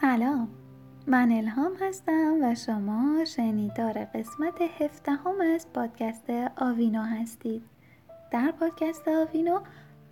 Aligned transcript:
سلام. 0.00 0.48
من 1.06 1.32
الهام 1.32 1.72
هستم 1.80 2.38
و 2.42 2.54
شما 2.54 3.24
شنیدار 3.24 4.04
قسمت 4.04 4.62
هفدهم 4.80 5.40
از 5.54 5.66
پادکست 5.74 6.30
آوینو 6.56 7.02
هستید. 7.02 7.62
در 8.30 8.52
پادکست 8.60 9.08
آوینو 9.08 9.60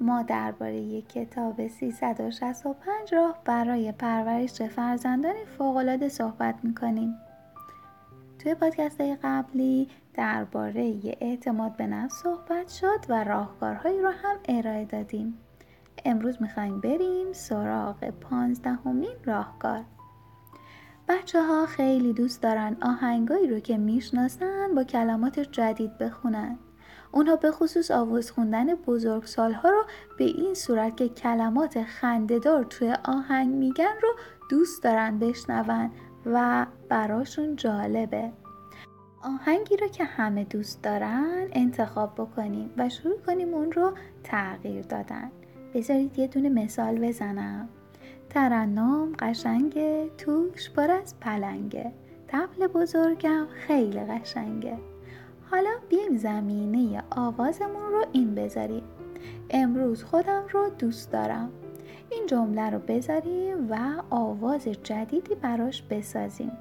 ما 0.01 0.23
درباره 0.23 0.77
یک 0.77 1.09
کتاب 1.09 1.67
365 1.67 3.15
راه 3.15 3.39
برای 3.45 3.93
پرورش 3.93 4.63
فرزندان 4.63 5.35
فوقالعاده 5.59 6.09
صحبت 6.09 6.55
می‌کنیم. 6.63 7.15
توی 8.39 8.55
پادکست 8.55 9.01
قبلی 9.01 9.89
درباره 10.15 11.01
اعتماد 11.21 11.77
به 11.77 11.87
نفس 11.87 12.15
صحبت 12.23 12.69
شد 12.69 13.01
و 13.09 13.25
راهکارهایی 13.25 14.01
رو 14.01 14.11
هم 14.11 14.37
ارائه 14.49 14.85
دادیم. 14.85 15.39
امروز 16.05 16.43
می‌خوایم 16.43 16.81
بریم 16.81 17.33
سراغ 17.33 18.11
پانزدهمین 18.11 19.17
راهکار. 19.25 19.85
بچه 21.09 21.43
ها 21.43 21.67
خیلی 21.67 22.13
دوست 22.13 22.43
دارن 22.43 22.77
آهنگایی 22.83 23.49
رو 23.49 23.61
که 23.61 23.79
می‌شناسن 23.79 24.75
با 24.75 24.85
کلمات 24.85 25.41
جدید 25.41 25.99
بخونن. 25.99 26.59
اونها 27.13 27.37
به 27.37 27.51
خصوص 27.51 27.91
آواز 27.91 28.31
خوندن 28.31 28.75
بزرگ 28.75 29.25
سالها 29.25 29.69
رو 29.69 29.85
به 30.19 30.25
این 30.25 30.55
صورت 30.55 30.97
که 30.97 31.09
کلمات 31.09 31.83
خندهدار 31.83 32.65
توی 32.65 32.95
آهنگ 33.05 33.55
میگن 33.55 33.95
رو 34.03 34.09
دوست 34.51 34.83
دارن 34.83 35.19
بشنون 35.19 35.91
و 36.27 36.67
براشون 36.89 37.57
جالبه. 37.57 38.33
آهنگی 39.23 39.77
رو 39.77 39.89
که 39.89 40.05
همه 40.05 40.45
دوست 40.45 40.83
دارن 40.83 41.49
انتخاب 41.53 42.15
بکنیم 42.15 42.71
و 42.77 42.89
شروع 42.89 43.21
کنیم 43.27 43.55
اون 43.55 43.73
رو 43.73 43.93
تغییر 44.25 44.85
دادن. 44.85 45.31
بذارید 45.75 46.19
یه 46.19 46.27
دونه 46.27 46.49
مثال 46.49 46.99
بزنم. 46.99 47.69
ترنم 48.31 49.13
قشنگه 49.19 50.11
توش 50.19 50.71
پر 50.71 50.91
از 50.91 51.15
پلنگه 51.21 51.93
تبل 52.29 52.67
بزرگم 52.67 53.47
خیلی 53.67 54.01
قشنگه 54.01 54.79
حالا 55.51 55.71
بیم 55.89 56.17
زمینه 56.17 57.03
آوازمون 57.11 57.93
رو 57.93 58.05
این 58.13 58.35
بذاریم. 58.35 58.83
امروز 59.51 60.05
خودم 60.05 60.45
رو 60.51 60.71
دوست 60.79 61.13
دارم. 61.13 61.51
این 62.11 62.27
جمله 62.27 62.71
رو 62.71 62.79
بذاریم 62.79 63.71
و 63.71 64.03
آواز 64.11 64.65
جدیدی 64.65 65.35
براش 65.35 65.83
بسازیم. 65.83 66.53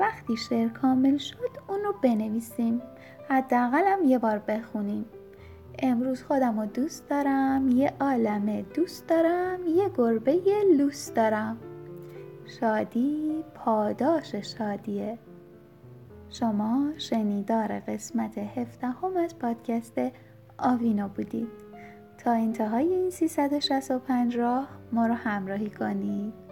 وقتی 0.00 0.36
شعر 0.36 0.68
کامل 0.68 1.16
شد 1.16 1.50
اون 1.68 1.78
رو 1.84 1.94
بنویسیم. 2.02 2.82
حداقلم 3.28 4.04
یه 4.04 4.18
بار 4.18 4.38
بخونیم. 4.38 5.04
امروز 5.82 6.22
خودم 6.22 6.60
رو 6.60 6.66
دوست 6.66 7.08
دارم 7.08 7.68
یه 7.68 7.92
عالمه 8.00 8.62
دوست 8.62 9.06
دارم 9.06 9.58
یه 9.66 9.90
گربه 9.96 10.40
لوس 10.78 11.12
دارم. 11.12 11.56
شادی 12.60 13.44
پاداش 13.54 14.34
شادیه. 14.34 15.18
شما 16.30 16.90
شنیدار 16.98 17.80
قسمت 17.80 18.38
هفدهم 18.38 19.16
از 19.16 19.38
پادکست 19.38 20.00
آوینا 20.58 21.08
بودید. 21.08 21.48
تا 22.18 22.32
انتهای 22.32 22.94
این 22.94 23.10
365 23.10 24.36
راه 24.36 24.68
ما 24.92 25.06
رو 25.06 25.14
همراهی 25.14 25.70
کنید. 25.70 26.47